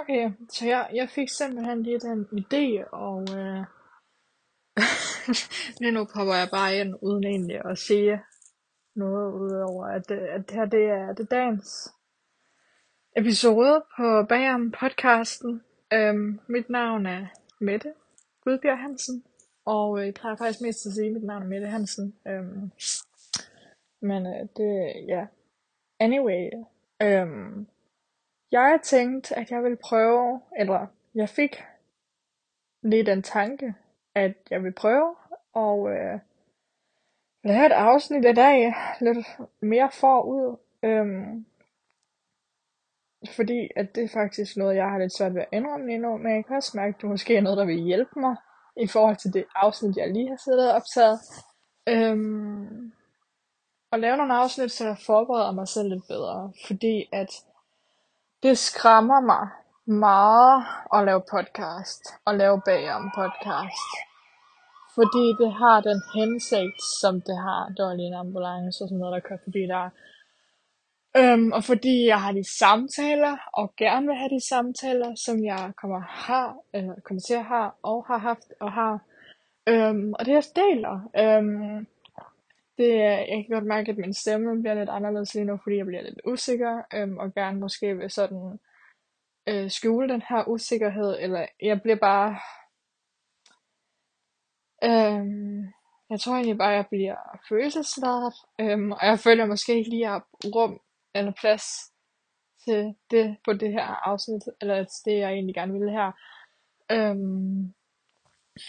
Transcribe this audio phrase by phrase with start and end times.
[0.00, 3.64] Okay, så jeg, jeg fik simpelthen lige den idé, og øh,
[5.80, 8.20] lige nu popper jeg bare ind, uden egentlig at sige
[8.96, 11.90] noget, udover at, øh, at det her det er, det dagens
[13.16, 15.62] episode på Bagom podcasten.
[15.92, 17.26] Øhm, mit navn er
[17.60, 17.92] Mette
[18.44, 19.24] Gudbjerg Hansen,
[19.64, 22.14] og øh, jeg plejer faktisk mest at sige, at mit navn er Mette Hansen.
[22.28, 22.70] Øhm,
[24.00, 25.26] men øh, det, ja.
[26.00, 26.50] Anyway,
[27.02, 27.66] øhm,
[28.52, 31.64] jeg tænkte, at jeg ville prøve, eller jeg fik
[32.82, 33.74] lige den tanke,
[34.14, 35.16] at jeg vil prøve
[35.52, 36.18] og øh,
[37.44, 39.26] lave et afsnit i dag lidt
[39.60, 40.56] mere forud.
[40.82, 41.46] Øhm,
[43.36, 46.16] fordi at det er faktisk noget, jeg har lidt svært ved at indrømme lige nu,
[46.16, 48.36] men jeg kan også mærke, at det måske er noget, der vil hjælpe mig
[48.76, 51.20] i forhold til det afsnit, jeg lige har siddet og optaget.
[51.88, 52.92] Øhm,
[53.90, 57.30] og lave nogle afsnit, så jeg forbereder mig selv lidt bedre, fordi at
[58.42, 59.48] det skræmmer mig
[59.86, 63.90] meget at lave podcast og lave bagom podcast.
[64.94, 67.62] Fordi det har den hensigt, som det har.
[67.78, 69.90] dårlig var lige en ambulance og sådan noget, der kørte forbi der.
[71.16, 75.72] Øhm, og fordi jeg har de samtaler, og gerne vil have de samtaler, som jeg
[75.80, 78.94] kommer, har, øh, kommer til at have, og har haft, og har.
[79.68, 80.96] Øhm, og det jeg deler.
[81.22, 81.86] Øhm,
[82.78, 85.86] det, jeg kan godt mærke, at min stemme bliver lidt anderledes lige nu, fordi jeg
[85.86, 88.58] bliver lidt usikker, øhm, og gerne måske vil sådan
[89.48, 92.38] øh, skjule den her usikkerhed, eller jeg bliver bare
[94.84, 95.72] Øhm,
[96.10, 97.16] jeg tror egentlig bare, at jeg bliver
[97.48, 100.80] følelsesladet, øhm, og jeg føler måske ikke lige, at jeg har rum
[101.14, 101.64] eller plads
[102.64, 106.12] til det på det her afsnit, eller til det, jeg egentlig gerne ville her.
[106.92, 107.74] Øhm,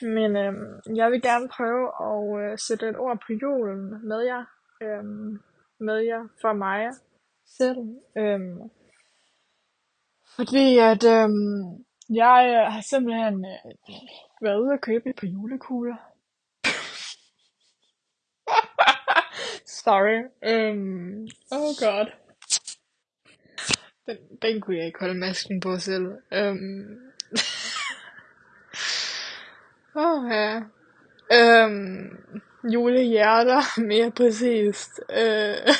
[0.01, 4.45] men øhm, jeg vil gerne prøve at øh, sætte et ord på julen med jer,
[4.81, 5.39] øhm,
[5.79, 6.89] med jer for mig
[7.57, 7.77] selv.
[8.17, 8.59] Øhm,
[10.35, 13.95] fordi at øhm, jeg øh, har simpelthen øh,
[14.41, 15.95] været ude og købe et par julekugler.
[19.83, 20.19] Sorry.
[20.51, 22.11] Um, oh god.
[24.05, 26.07] Den, den kunne jeg ikke holde masken på selv.
[26.31, 27.08] Um,
[29.99, 30.61] Åh ja.
[31.31, 32.41] Øhm,
[32.73, 33.61] julehjerter,
[33.91, 34.99] mere præcist.
[35.09, 35.75] Øh,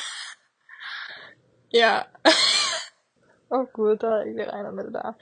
[1.82, 2.02] ja.
[3.52, 5.14] Åh oh, gud, der er ikke regnet med det der.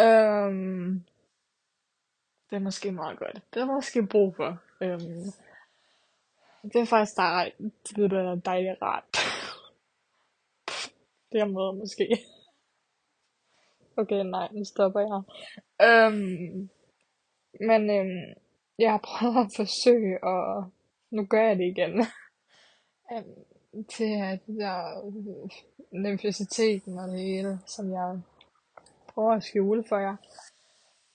[0.00, 1.04] Øhm,
[2.50, 3.42] det er måske meget godt.
[3.54, 4.58] Det er måske brug for.
[4.80, 5.32] Øhm,
[6.62, 7.58] det er faktisk dejligt.
[7.96, 9.04] Det er dejligt rart.
[11.32, 12.18] det er måde måske.
[13.96, 15.22] Okay, nej, nu stopper jeg.
[15.88, 16.70] Øhm,
[17.60, 18.34] men øhm,
[18.78, 20.70] jeg har prøvet at forsøge, og
[21.10, 22.06] nu gør jeg det igen.
[23.10, 25.50] um, til at der øh,
[25.92, 28.20] nymfisiteten og det hele, som jeg
[29.08, 30.16] prøver at skjule for jer.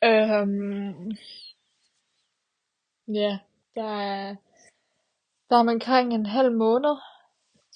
[0.03, 1.11] Øhm,
[3.07, 3.39] ja,
[3.75, 4.35] der er,
[5.49, 6.95] der er omkring en halv måned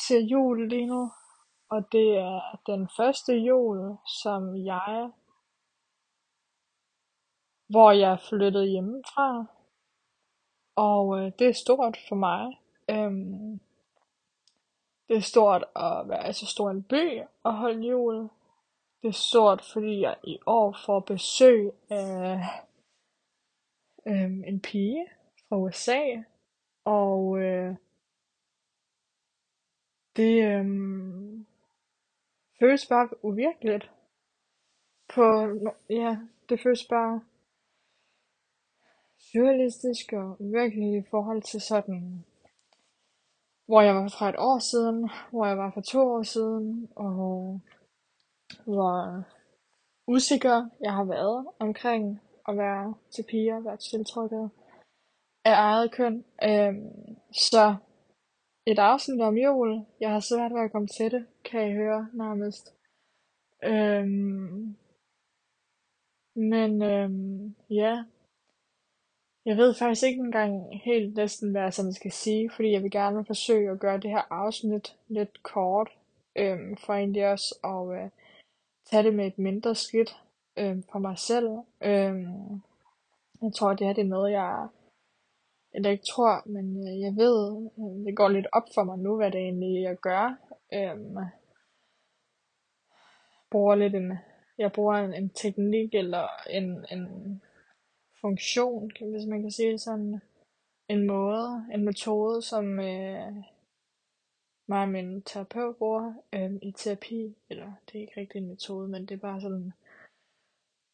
[0.07, 1.12] til jul lige nu,
[1.69, 5.09] og det er den første jul, som jeg,
[7.67, 9.45] hvor jeg flyttede hjemmefra,
[10.75, 12.59] og øh, det er stort for mig.
[12.89, 13.59] Øhm,
[15.07, 18.29] det er stort at være i så stor en by og holde jul.
[19.01, 22.41] Det er stort, fordi jeg i år får besøg af
[24.07, 25.06] øhm, en pige
[25.50, 26.01] fra USA.
[26.85, 27.75] Og øh,
[30.16, 31.45] det øhm,
[32.59, 33.91] føles bare uvirkeligt.
[35.07, 35.23] På,
[35.89, 36.17] ja,
[36.50, 37.22] det føles bare
[39.31, 42.25] surrealistisk og uvirkeligt i forhold til sådan,
[43.65, 47.61] hvor jeg var fra et år siden, hvor jeg var for to år siden, og
[48.65, 49.23] hvor
[50.07, 54.49] usikker jeg har været omkring at være til piger, være tiltrukket
[55.45, 56.25] af eget køn.
[56.44, 57.75] Øhm, så
[58.65, 59.85] et afsnit om jul.
[59.99, 62.73] Jeg har svært ved at komme til det, kan I høre nærmest.
[63.63, 64.77] Øhm,
[66.35, 68.03] men øhm, ja,
[69.47, 72.91] jeg ved faktisk ikke engang helt næsten, hvad jeg sådan skal sige, fordi jeg vil
[72.91, 75.89] gerne forsøge at gøre det her afsnit lidt kort,
[76.35, 78.09] øhm, for egentlig også at øh,
[78.85, 80.17] tage det med et mindre skridt
[80.57, 81.49] øhm, for mig selv.
[81.81, 82.61] Øhm,
[83.41, 84.67] jeg tror, det her det er noget, jeg
[85.73, 89.15] eller ikke tror, men øh, jeg ved, øh, det går lidt op for mig nu,
[89.15, 90.38] hvad det egentlig jeg gør.
[90.73, 91.17] Øhm,
[93.51, 94.17] bruger lidt en,
[94.57, 97.41] jeg bruger en, en teknik eller en, en
[98.21, 100.21] funktion, hvis man kan sige det sådan,
[100.89, 103.33] en måde, en metode, som øh,
[104.67, 108.87] mig og min terapeut bruger øh, i terapi, eller det er ikke rigtig en metode,
[108.87, 109.73] men det er bare sådan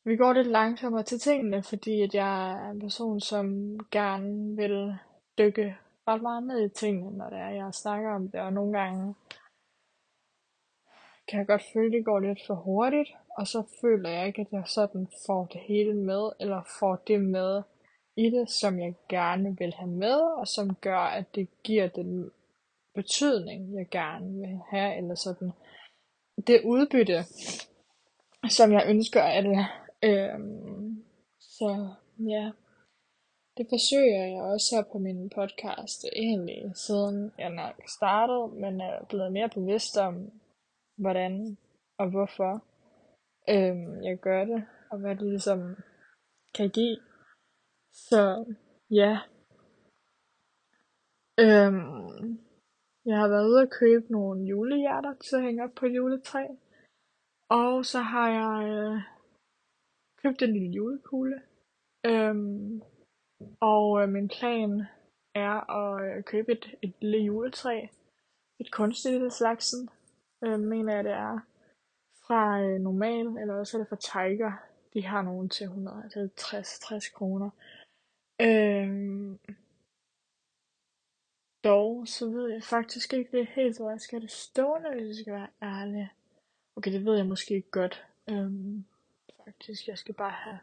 [0.05, 4.95] vi går lidt langsommere til tingene, fordi at jeg er en person, som gerne vil
[5.37, 5.77] dykke
[6.07, 9.15] ret meget ned i tingene, når det er, jeg snakker om det, og nogle gange
[11.27, 14.41] kan jeg godt føle, at det går lidt for hurtigt, og så føler jeg ikke,
[14.41, 17.61] at jeg sådan får det hele med, eller får det med
[18.15, 22.31] i det, som jeg gerne vil have med, og som gør, at det giver den
[22.95, 25.51] betydning, jeg gerne vil have, eller sådan
[26.47, 27.23] det udbytte,
[28.49, 29.65] som jeg ønsker af det.
[30.03, 31.03] Øhm,
[31.39, 31.87] så
[32.19, 32.51] ja,
[33.57, 39.05] det forsøger jeg også her på min podcast, egentlig siden jeg nok startede, men er
[39.09, 40.31] blevet mere bevidst om,
[40.97, 41.57] hvordan
[41.97, 42.53] og hvorfor
[43.49, 45.75] øhm, jeg gør det, og hvad det ligesom
[46.55, 46.97] kan give.
[47.93, 48.21] Så
[48.91, 49.19] ja.
[51.39, 52.39] Øhm,
[53.05, 56.47] jeg har været ude at købe nogle julehjerter til at hænge op på juletræ.
[57.49, 59.01] Og så har jeg øh,
[60.23, 61.41] købt en lille julekugle.
[62.05, 62.81] Øhm,
[63.59, 64.71] og øh, min plan
[65.35, 67.87] er at øh, købe et, et lille juletræ.
[68.59, 69.89] Et kunstigt slagsen,
[70.43, 71.39] øh, mener jeg det er.
[72.27, 74.51] Fra øh, normal, eller også er det fra Tiger.
[74.93, 77.49] De har nogen til 150-60 altså kroner.
[78.41, 79.35] Øh,
[81.63, 85.15] dog, så ved jeg faktisk ikke det helt, hvor jeg skal det stående, hvis jeg
[85.15, 86.09] skal være ærlig.
[86.75, 88.05] Okay, det ved jeg måske ikke godt.
[88.29, 88.85] Øhm,
[89.45, 90.59] faktisk, jeg skal bare have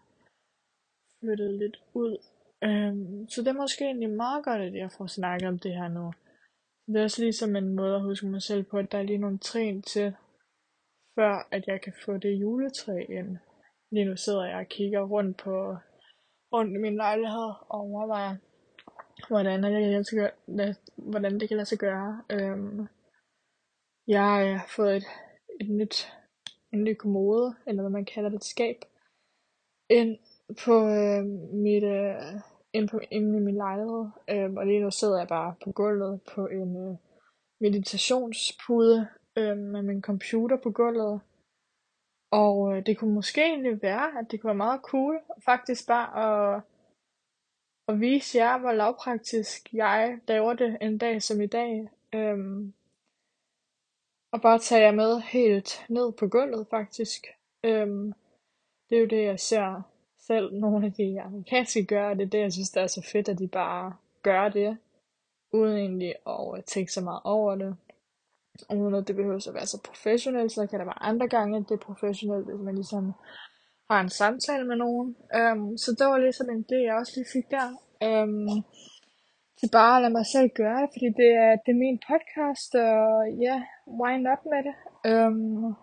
[1.21, 2.19] flyttet lidt ud.
[2.65, 5.89] Øhm, så det er måske egentlig meget godt, at jeg får snakket om det her
[5.89, 6.13] nu.
[6.93, 9.19] Det er også ligesom en måde at huske mig selv på, at der er lige
[9.19, 10.15] nogle trin til,
[11.15, 13.37] før at jeg kan få det juletræ ind.
[13.91, 15.77] Lige nu sidder jeg og kigger rundt på
[16.53, 18.37] rundt i min lejlighed og overvejer,
[19.29, 22.23] hvordan, jeg kan lade sig gøre, hvordan det kan lade sig gøre.
[22.31, 22.87] Øhm,
[24.07, 24.23] jeg
[24.59, 25.07] har fået et,
[25.61, 26.13] et nyt,
[26.73, 28.77] en ny kommode, eller hvad man kalder det, et skab,
[29.91, 30.19] ind
[30.65, 32.41] på øh, mit, øh,
[32.73, 34.07] ind, på, inde i min lejlighed.
[34.31, 36.97] Øh, og lige nu sidder jeg bare på gulvet på en øh,
[37.61, 41.21] meditationspude øh, med min computer på gulvet.
[42.31, 46.09] Og øh, det kunne måske egentlig være, at det kunne være meget cool, faktisk bare
[46.57, 46.63] at,
[47.89, 51.91] at vise jer, hvor lavpraktisk jeg laver det en dag som i dag.
[52.15, 52.73] Øhm,
[54.33, 57.27] og bare tage jer med helt ned på gulvet, faktisk.
[57.65, 58.13] Øhm,
[58.91, 59.83] det er jo det, jeg ser
[60.27, 63.29] selv nogle af de amerikanske gøre, det er det, jeg synes, det er så fedt,
[63.29, 64.77] at de bare gør det,
[65.53, 67.77] uden egentlig at øh, tænke så meget over det
[68.71, 71.65] uden at det behøver at være så professionelt, så kan der være andre gange, at
[71.69, 73.13] det er professionelt, hvis man ligesom
[73.91, 75.17] har en samtale med nogen.
[75.39, 77.69] Um, så det var ligesom en det, jeg også lige fik der.
[78.07, 78.65] Øhm, um,
[79.59, 82.75] til bare at lade mig selv gøre det, fordi det er, det er min podcast,
[82.75, 83.05] og
[83.47, 83.63] ja, yeah,
[84.03, 84.77] wind up med det.
[85.13, 85.75] Um,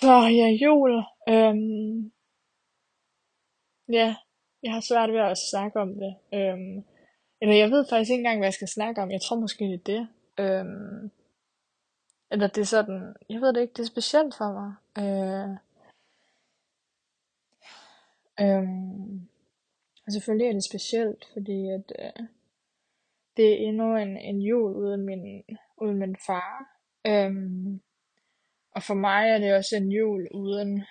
[0.00, 0.92] så ja, jul.
[1.34, 2.13] Um,
[3.88, 4.16] ja,
[4.62, 6.14] jeg har svært ved at snakke om det.
[6.34, 6.84] Øhm,
[7.40, 9.10] eller jeg ved faktisk ikke engang, hvad jeg skal snakke om.
[9.10, 10.08] Jeg tror måske, det er det.
[10.38, 11.10] Øhm,
[12.30, 14.72] eller det er sådan, jeg ved det ikke, det er specielt for mig.
[15.02, 15.50] Øh,
[18.40, 19.28] øhm,
[20.06, 22.26] og selvfølgelig er det specielt, fordi at, øh,
[23.36, 25.44] det er endnu en, en jul uden min,
[25.76, 26.80] uden min far.
[27.06, 27.80] Øhm,
[28.70, 30.84] og for mig er det også en jul uden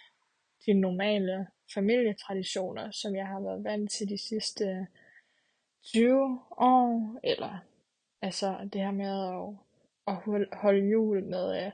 [0.65, 4.87] de normale familietraditioner, som jeg har været vant til de sidste
[5.83, 7.59] 20 år, eller
[8.23, 11.71] Altså det her med at, at holde jul med øh,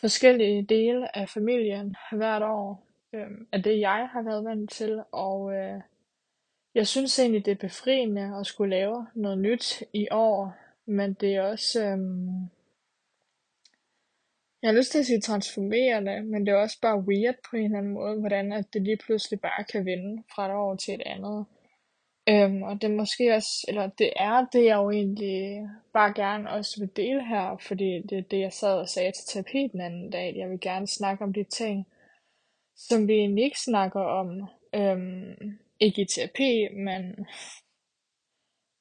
[0.00, 5.52] forskellige dele af familien hvert år, øh, er det jeg har været vant til, og
[5.54, 5.80] øh,
[6.74, 10.54] jeg synes egentlig det er befriende at skulle lave noget nyt i år,
[10.86, 11.98] men det er også, øh,
[14.66, 17.64] jeg har lyst til at sige transformerende, men det er også bare weird på en
[17.64, 20.94] eller anden måde, hvordan at det lige pludselig bare kan vende fra et år til
[20.94, 21.46] et andet.
[22.28, 26.50] Øhm, og det er måske også, eller det er det, jeg jo egentlig bare gerne
[26.50, 29.80] også vil dele her, fordi det er det, jeg sad og sagde til terapi den
[29.80, 30.28] anden dag.
[30.28, 31.86] at Jeg vil gerne snakke om de ting,
[32.76, 34.48] som vi egentlig ikke snakker om.
[34.74, 37.26] Øhm, ikke i terapi, men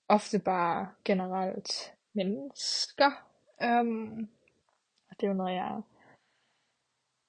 [0.09, 3.11] ofte bare generelt mennesker.
[3.63, 4.34] Øhm,
[5.15, 5.81] og det er jo noget, jeg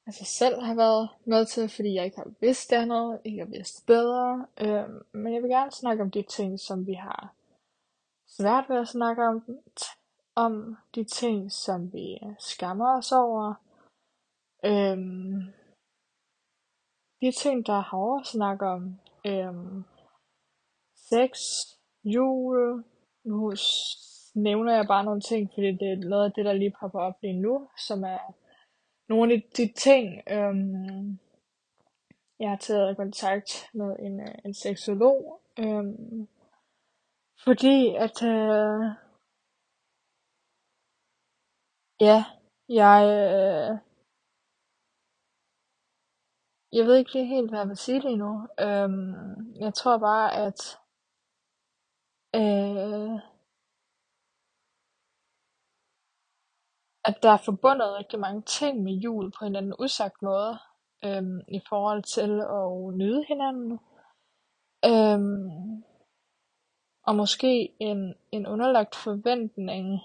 [0.07, 3.87] altså selv har været med til, fordi jeg ikke har vidst andet, ikke har vidst
[3.87, 4.47] bedre.
[4.61, 7.35] Øh, men jeg vil gerne snakke om de ting, som vi har
[8.27, 9.45] svært ved at snakke om,
[10.35, 13.55] om de ting, som vi skammer os over.
[14.65, 15.53] Øhm,
[17.21, 19.01] de ting, der er hårde at snakke om.
[19.27, 19.85] Øhm,
[20.95, 21.31] sex,
[22.05, 22.85] jul,
[23.25, 23.51] nu
[24.37, 27.15] nævner jeg bare nogle ting, fordi det er noget af det, der lige popper op
[27.23, 28.35] lige nu, som er
[29.09, 31.19] nogle af de ting, øhm,
[32.39, 36.29] jeg har taget kontakt med en, øh, en seksolog, øhm,
[37.45, 38.85] fordi at, øh,
[42.01, 42.25] ja,
[42.69, 43.79] jeg, øh,
[46.73, 48.49] jeg ved ikke helt, hvad jeg vil sige lige nu.
[48.61, 50.79] Øhm, jeg tror bare, at
[52.35, 53.36] øh,
[57.07, 60.59] at der er forbundet rigtig mange ting med jul på en eller anden usagt måde
[61.05, 63.79] øhm, i forhold til at nyde hinanden.
[64.85, 65.83] Øhm,
[67.03, 70.01] og måske en, en underlagt forventning,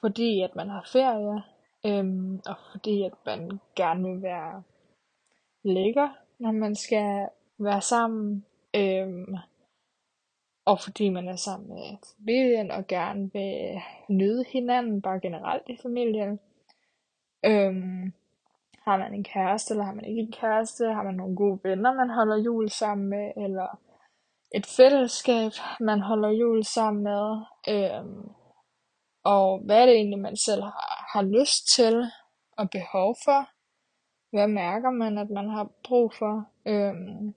[0.00, 1.42] fordi at man har ferie,
[1.86, 4.62] øhm, og fordi at man gerne vil være
[5.64, 7.28] lækker, når man skal
[7.58, 9.36] være sammen, øhm,
[10.64, 15.76] og fordi man er sammen med familien og gerne vil nyde hinanden, bare generelt i
[15.82, 16.40] familien.
[17.46, 18.12] Øhm,
[18.84, 20.92] har man en kæreste, eller har man ikke en kæreste?
[20.92, 23.32] Har man nogle gode venner, man holder jul sammen med?
[23.36, 23.80] Eller
[24.54, 27.40] et fællesskab, man holder jul sammen med?
[27.68, 28.30] Øhm,
[29.24, 32.10] og hvad er det egentlig, man selv har, har lyst til
[32.56, 33.48] og behov for?
[34.30, 36.44] Hvad mærker man, at man har brug for?
[36.66, 37.34] Øhm,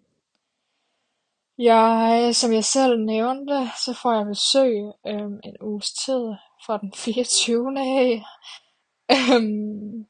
[1.58, 3.54] jeg, som jeg selv nævnte,
[3.86, 6.24] så får jeg besøg øhm, en uges tid
[6.66, 7.80] fra den 24.
[7.80, 8.24] af.
[9.12, 10.08] Øhm,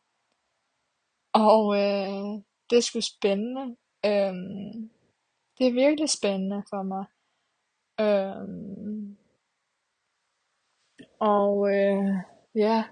[1.33, 3.75] og øh, det er sgu spændende.
[4.05, 4.89] Øhm,
[5.57, 7.05] det er virkelig spændende for mig.
[7.99, 9.17] Øhm,
[11.19, 12.15] og øh,
[12.55, 12.83] ja.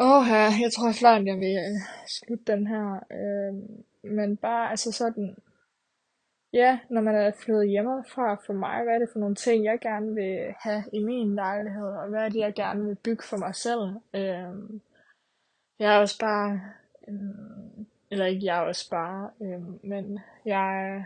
[0.00, 2.86] Åh her, jeg tror snart, jeg vil øh, slutte den her.
[3.12, 3.54] Øh,
[4.12, 5.36] men bare altså sådan,
[6.52, 9.80] ja, når man er flyttet hjemmefra for mig, hvad er det for nogle ting, jeg
[9.80, 13.36] gerne vil have i min lejlighed, og hvad er det, jeg gerne vil bygge for
[13.36, 13.80] mig selv.
[14.14, 14.80] Øhm,
[15.78, 16.60] jeg er også bare
[17.08, 21.04] Øhm, eller ikke jeg også bare, øhm, men jeg,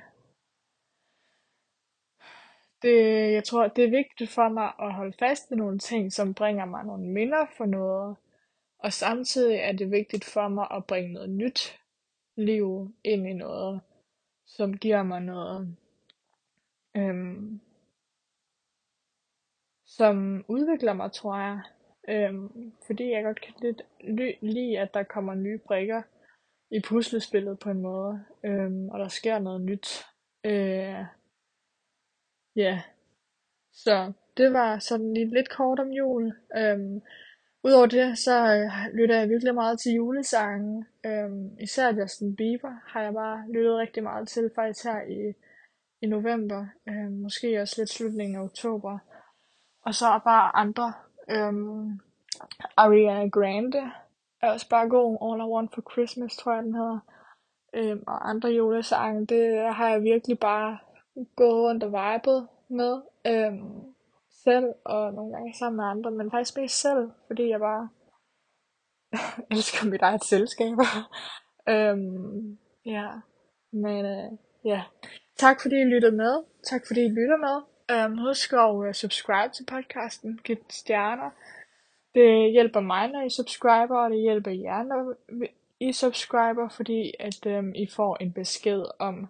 [2.82, 2.96] det,
[3.32, 6.64] jeg tror, det er vigtigt for mig at holde fast ved nogle ting, som bringer
[6.64, 8.16] mig nogle minder for noget,
[8.78, 11.80] og samtidig er det vigtigt for mig at bringe noget nyt
[12.36, 13.80] liv ind i noget,
[14.46, 15.76] som giver mig noget,
[16.96, 17.60] øhm,
[19.86, 21.60] som udvikler mig, tror jeg.
[22.08, 23.82] Øhm, fordi jeg godt kan lidt
[24.42, 26.02] lide, at der kommer nye brikker
[26.70, 30.04] i puslespillet på en måde, øhm, og der sker noget nyt.
[30.44, 31.04] Øh,
[32.56, 32.82] ja,
[33.72, 36.34] så det var sådan lige lidt kort om jul.
[36.56, 37.02] Øhm,
[37.66, 40.86] Udover det, så øh, lytter jeg virkelig meget til julesange.
[41.06, 45.32] Øhm, især Justin Bieber har jeg bare lyttet rigtig meget til, faktisk her i,
[46.02, 46.66] i november.
[46.88, 48.98] Øhm, måske også lidt slutningen af oktober.
[49.82, 50.92] Og så bare andre
[51.30, 52.00] Øhm,
[52.76, 53.92] Ariana Grande
[54.42, 55.18] er også bare god.
[55.22, 56.98] All I Want for Christmas, tror jeg den hedder.
[57.74, 60.78] Øhm, og andre julesange, det har jeg virkelig bare
[61.36, 63.02] gået rundt og vibet med.
[63.26, 63.95] Øhm,
[64.48, 67.88] selv, og nogle gange sammen med andre, men faktisk mest selv, fordi jeg bare
[69.50, 70.76] elsker mit eget selskab.
[71.72, 73.08] øhm, ja,
[73.72, 74.30] men øh,
[74.64, 74.82] ja.
[75.36, 76.44] Tak fordi I lyttede med.
[76.70, 77.56] Tak fordi I lytter med.
[77.90, 81.30] Øhm, husk at uh, subscribe til podcasten, giv stjerner.
[82.14, 85.14] Det hjælper mig, når I subscriber, og det hjælper jer, når
[85.80, 89.28] I subscriber, fordi at øhm, I får en besked om,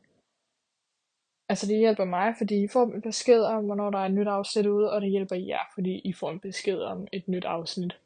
[1.49, 4.29] altså det hjælper mig, fordi I får en besked om, hvornår der er et nyt
[4.29, 7.99] afsnit ude, og det hjælper jer, fordi I får en besked om et nyt afsnit.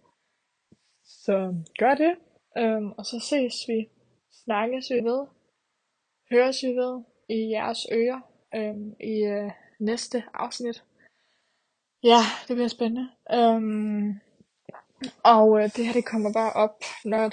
[1.04, 2.14] Så gør det,
[2.58, 3.88] øhm, og så ses vi,
[4.44, 5.26] snakkes vi ved,
[6.30, 8.20] høres vi ved i jeres ører
[8.54, 10.84] øhm, i øh, næste afsnit.
[12.02, 13.08] Ja, det bliver spændende.
[13.32, 14.20] Øhm,
[15.24, 17.30] og øh, det her det kommer bare op når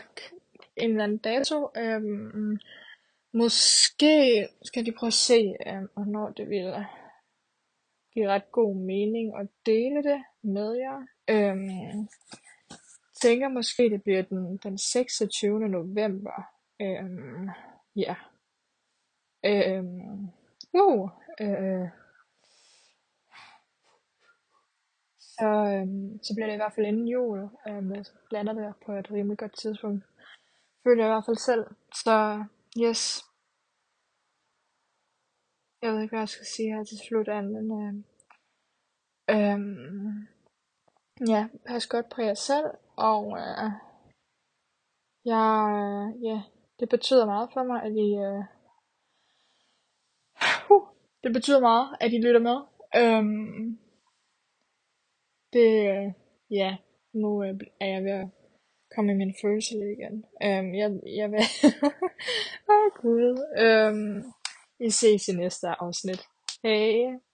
[0.78, 1.70] en eller anden dato.
[1.78, 2.60] Øhm,
[3.38, 6.86] måske skal de prøve at se, um, hvornår det vil
[8.14, 11.00] give ret god mening at dele det med jer.
[11.30, 12.08] Øhm,
[13.22, 15.60] tænker måske det bliver den, den 26.
[15.60, 16.38] november.
[16.82, 17.50] Øhm,
[17.96, 18.16] ja.
[19.46, 20.28] Øhm,
[20.74, 21.10] uh,
[21.42, 21.90] øh,
[25.20, 27.50] så, øhm, så bliver det i hvert fald inden jul.
[27.68, 30.04] Øhm, jeg blander det på et rimelig godt tidspunkt.
[30.84, 31.66] Føler jeg i hvert fald selv.
[31.94, 32.44] Så
[32.84, 33.27] yes.
[35.82, 37.94] Jeg ved ikke, hvad jeg skal sige her til slut, men øh,
[39.36, 39.60] øh,
[41.30, 42.66] ja, pas godt på jer selv,
[42.96, 43.72] og øh,
[45.26, 46.42] jeg, øh, ja,
[46.80, 48.44] det betyder meget for mig, at I, øh,
[50.72, 50.88] uh,
[51.24, 52.58] det betyder meget, at I lytter med.
[52.96, 53.80] Øhm,
[55.54, 56.12] det, øh,
[56.52, 56.78] ja,
[57.14, 58.28] nu øh, er jeg ved at
[58.96, 60.16] komme i min følelse igen.
[60.48, 61.40] Um, jeg, jeg vil,
[62.70, 64.24] åh oh, gud, øhm,
[64.80, 66.22] vi ses i næste afsnit.
[66.64, 67.27] Hej!